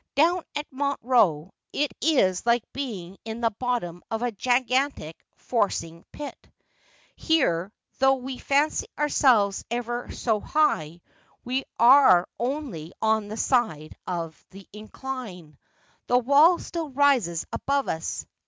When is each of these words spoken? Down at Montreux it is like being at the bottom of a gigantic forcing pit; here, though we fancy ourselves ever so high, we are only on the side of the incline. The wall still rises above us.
Down 0.15 0.41
at 0.55 0.65
Montreux 0.71 1.51
it 1.71 1.91
is 2.01 2.43
like 2.43 2.63
being 2.73 3.19
at 3.23 3.39
the 3.39 3.51
bottom 3.51 4.01
of 4.09 4.23
a 4.23 4.31
gigantic 4.31 5.15
forcing 5.37 6.03
pit; 6.11 6.51
here, 7.15 7.71
though 7.99 8.15
we 8.15 8.39
fancy 8.39 8.87
ourselves 8.97 9.63
ever 9.69 10.09
so 10.11 10.39
high, 10.39 11.01
we 11.45 11.65
are 11.77 12.27
only 12.39 12.93
on 12.99 13.27
the 13.27 13.37
side 13.37 13.95
of 14.07 14.43
the 14.49 14.67
incline. 14.73 15.59
The 16.07 16.17
wall 16.17 16.57
still 16.57 16.89
rises 16.89 17.45
above 17.53 17.87
us. 17.87 18.25